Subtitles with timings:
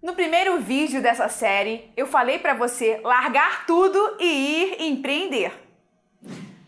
[0.00, 5.52] No primeiro vídeo dessa série, eu falei para você largar tudo e ir empreender.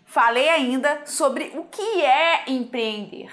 [0.04, 3.30] Falei ainda sobre o que é empreender.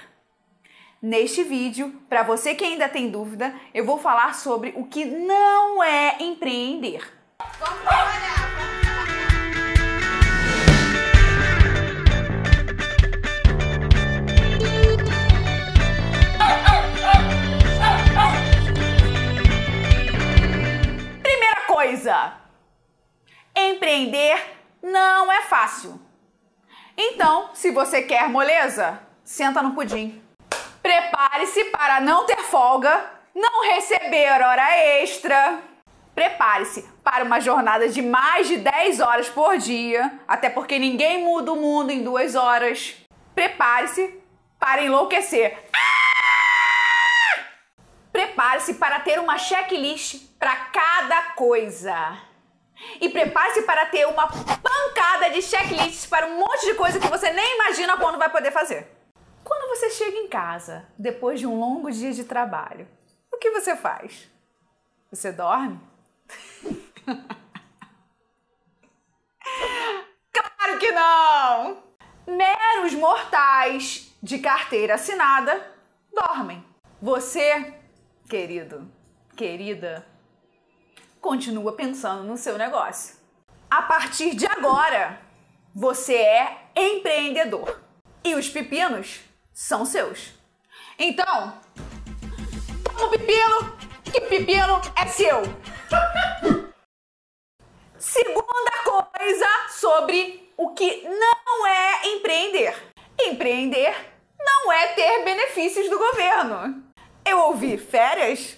[1.02, 5.82] Neste vídeo, para você que ainda tem dúvida, eu vou falar sobre o que não
[5.82, 7.02] é empreender.
[7.58, 8.27] Vamos!
[21.98, 22.32] Coisa:
[23.56, 24.38] empreender
[24.82, 26.00] não é fácil.
[26.96, 30.22] Então, se você quer moleza, senta no pudim.
[30.80, 35.60] Prepare-se para não ter folga, não receber hora extra.
[36.14, 41.52] Prepare-se para uma jornada de mais de 10 horas por dia, até porque ninguém muda
[41.52, 42.96] o mundo em duas horas.
[43.34, 44.20] Prepare-se
[44.58, 45.56] para enlouquecer.
[48.38, 52.22] Prepare-se para ter uma checklist para cada coisa.
[53.00, 57.32] E prepare-se para ter uma pancada de checklists para um monte de coisa que você
[57.32, 58.96] nem imagina quando vai poder fazer.
[59.42, 62.86] Quando você chega em casa, depois de um longo dia de trabalho,
[63.32, 64.30] o que você faz?
[65.10, 65.80] Você dorme?
[70.30, 71.82] claro que não!
[72.24, 75.74] Meros mortais de carteira assinada
[76.14, 76.64] dormem.
[77.02, 77.77] Você
[78.28, 78.86] querido,
[79.34, 80.06] querida,
[81.18, 83.16] continua pensando no seu negócio.
[83.70, 85.18] A partir de agora,
[85.74, 87.80] você é empreendedor
[88.22, 89.20] e os pepinos
[89.52, 90.34] são seus.
[90.98, 91.58] Então,
[92.84, 95.42] toma o pepino, que pepino é seu.
[97.96, 102.92] Segunda coisa sobre o que não é empreender.
[103.20, 103.94] Empreender
[104.38, 106.87] não é ter benefícios do governo.
[107.28, 108.56] Eu ouvi férias?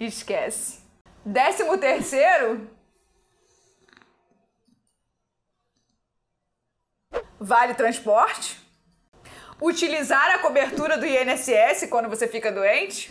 [0.00, 0.80] Esquece.
[1.24, 2.68] Décimo terceiro?
[7.38, 8.60] Vale transporte?
[9.60, 13.08] Utilizar a cobertura do INSS quando você fica doente?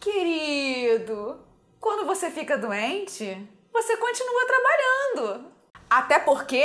[0.00, 1.46] Querido,
[1.78, 5.52] quando você fica doente, você continua trabalhando.
[5.90, 6.64] Até porque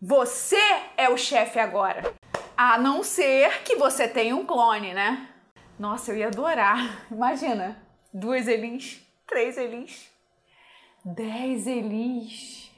[0.00, 0.60] você
[0.96, 2.02] é o chefe agora.
[2.56, 5.28] A não ser que você tenha um clone, né?
[5.76, 7.04] Nossa, eu ia adorar.
[7.10, 7.82] Imagina,
[8.12, 10.08] duas Elins, três Elins,
[11.04, 12.70] dez Elins.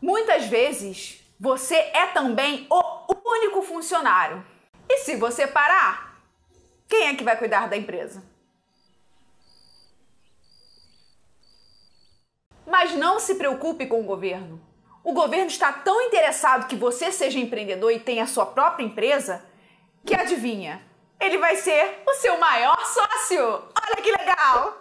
[0.00, 4.42] Muitas vezes você é também o único funcionário.
[4.88, 6.18] E se você parar,
[6.88, 8.24] quem é que vai cuidar da empresa?
[12.66, 14.69] Mas não se preocupe com o governo.
[15.02, 19.44] O governo está tão interessado que você seja empreendedor e tenha a sua própria empresa
[20.04, 20.82] que adivinha,
[21.18, 23.42] ele vai ser o seu maior sócio.
[23.42, 24.78] Olha que legal!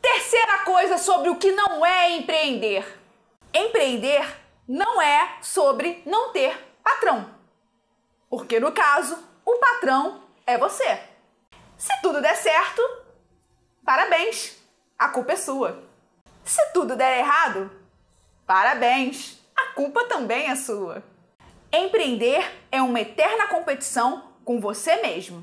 [0.00, 3.00] Terceira coisa sobre o que não é empreender.
[3.54, 7.34] Empreender não é sobre não ter patrão.
[8.28, 11.00] Porque no caso, o patrão é você.
[11.76, 12.82] Se tudo der certo,
[13.84, 14.56] parabéns,
[14.98, 15.82] a culpa é sua.
[16.44, 17.70] Se tudo der errado,
[18.52, 19.38] Parabéns!
[19.56, 21.02] A culpa também é sua.
[21.72, 25.42] Empreender é uma eterna competição com você mesmo.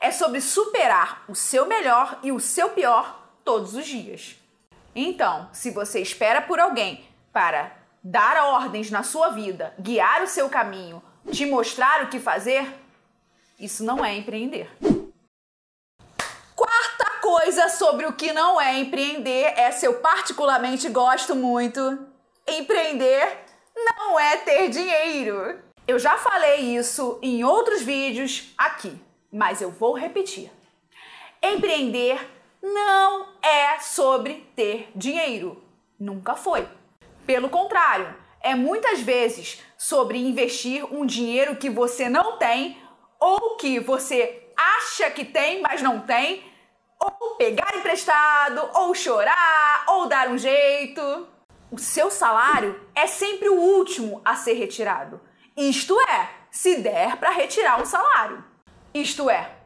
[0.00, 4.34] É sobre superar o seu melhor e o seu pior todos os dias.
[4.92, 7.70] Então, se você espera por alguém para
[8.02, 11.00] dar ordens na sua vida, guiar o seu caminho,
[11.30, 12.66] te mostrar o que fazer,
[13.56, 14.68] isso não é empreender.
[16.56, 22.15] Quarta coisa sobre o que não é empreender, essa eu particularmente gosto muito,
[22.48, 23.38] Empreender
[23.74, 25.58] não é ter dinheiro.
[25.86, 28.96] Eu já falei isso em outros vídeos aqui,
[29.32, 30.50] mas eu vou repetir.
[31.42, 32.18] Empreender
[32.62, 35.62] não é sobre ter dinheiro.
[35.98, 36.68] Nunca foi.
[37.26, 42.80] Pelo contrário, é muitas vezes sobre investir um dinheiro que você não tem
[43.18, 46.44] ou que você acha que tem, mas não tem,
[46.98, 51.26] ou pegar emprestado, ou chorar, ou dar um jeito
[51.70, 55.20] o seu salário é sempre o último a ser retirado.
[55.56, 58.44] Isto é, se der para retirar um salário.
[58.94, 59.56] Isto é,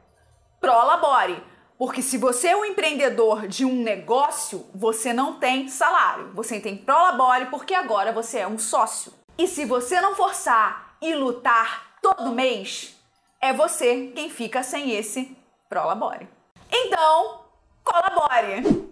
[0.61, 1.43] prolabore,
[1.79, 6.31] porque se você é um empreendedor de um negócio, você não tem salário.
[6.35, 9.13] Você tem prolabore porque agora você é um sócio.
[9.39, 12.95] E se você não forçar e lutar todo mês,
[13.41, 15.37] é você quem fica sem esse
[15.69, 16.29] prolabore.
[16.71, 17.45] Então,
[17.83, 18.90] colabore!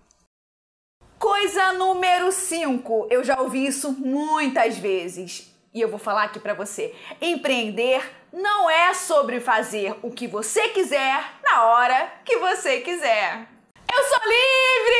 [1.18, 3.08] Coisa número 5.
[3.10, 5.52] Eu já ouvi isso muitas vezes.
[5.74, 10.68] E eu vou falar aqui para você: empreender não é sobre fazer o que você
[10.68, 13.48] quiser na hora que você quiser.
[13.92, 14.98] Eu sou livre!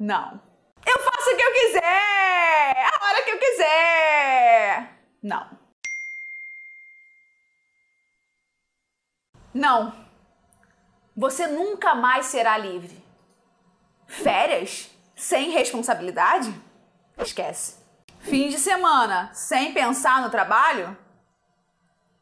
[0.00, 0.40] Não.
[0.84, 4.98] Eu faço o que eu quiser, a hora que eu quiser.
[5.22, 5.50] Não.
[9.54, 9.92] Não.
[11.16, 13.01] Você nunca mais será livre.
[14.62, 16.54] Férias sem responsabilidade?
[17.18, 17.76] Esquece.
[18.20, 20.96] Fim de semana sem pensar no trabalho?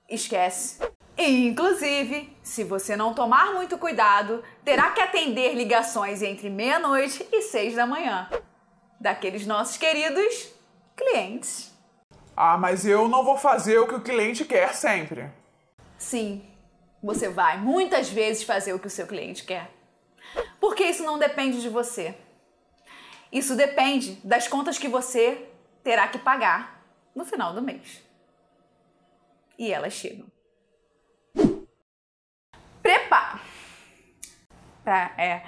[0.08, 0.80] Esquece.
[1.16, 7.74] Inclusive, se você não tomar muito cuidado, terá que atender ligações entre meia-noite e seis
[7.74, 8.28] da manhã.
[8.98, 10.48] Daqueles nossos queridos
[10.96, 11.70] clientes.
[12.36, 15.30] Ah, mas eu não vou fazer o que o cliente quer sempre.
[15.98, 16.42] Sim,
[17.02, 19.70] você vai muitas vezes fazer o que o seu cliente quer.
[20.58, 22.16] Porque isso não depende de você.
[23.32, 25.48] Isso depende das contas que você
[25.82, 26.82] terá que pagar
[27.14, 28.02] no final do mês.
[29.58, 30.26] E elas chegam.
[32.82, 33.40] Prepara.
[34.82, 35.42] Pra, é,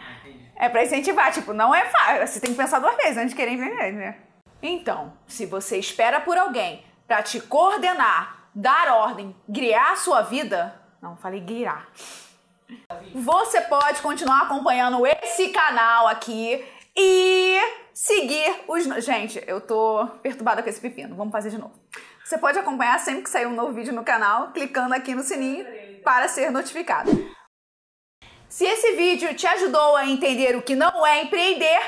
[0.56, 2.26] é pra incentivar, tipo, não é fácil.
[2.26, 4.18] Você tem que pensar duas vezes antes de querer vender, né?
[4.62, 10.80] Então, se você espera por alguém para te coordenar, dar ordem, guiar a sua vida,
[11.00, 11.88] não falei guiar.
[13.14, 16.64] Você pode continuar acompanhando esse canal aqui
[16.96, 17.58] e
[17.94, 18.84] seguir os.
[19.04, 21.16] Gente, eu tô perturbada com esse pepino.
[21.16, 21.74] Vamos fazer de novo.
[22.24, 25.66] Você pode acompanhar sempre que sair um novo vídeo no canal, clicando aqui no sininho
[26.02, 27.10] para ser notificado.
[28.48, 31.80] Se esse vídeo te ajudou a entender o que não é empreender,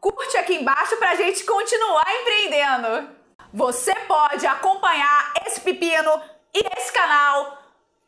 [0.00, 3.08] curte aqui embaixo para a gente continuar empreendendo.
[3.52, 6.22] Você pode acompanhar esse pepino
[6.54, 7.58] e esse canal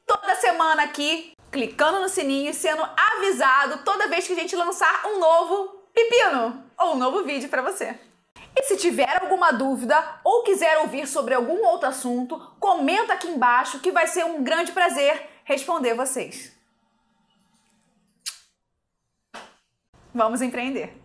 [0.06, 5.06] toda semana aqui, clicando no sininho e sendo avisado toda vez que a gente lançar
[5.06, 7.98] um novo pepino ou um novo vídeo para você.
[8.56, 13.80] E se tiver alguma dúvida ou quiser ouvir sobre algum outro assunto, comenta aqui embaixo
[13.80, 16.52] que vai ser um grande prazer responder vocês.
[20.12, 21.03] Vamos empreender.